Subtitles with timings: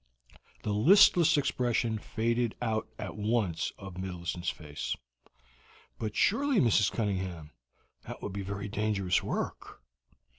[0.63, 4.95] The listless expression faded out at once of Millicent's face.
[5.99, 6.91] "But surely, Mrs.
[6.91, 7.51] Cunningham,
[8.07, 9.83] that will be very dangerous work."